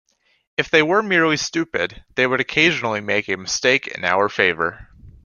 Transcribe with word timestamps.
If 0.57 0.71
they 0.71 0.81
were 0.81 1.03
merely 1.03 1.37
stupid, 1.37 2.03
they 2.15 2.25
would 2.25 2.39
occasionally 2.39 3.01
make 3.01 3.29
a 3.29 3.37
mistake 3.37 3.85
in 3.85 4.03
our 4.03 4.29
favor. 4.29 4.87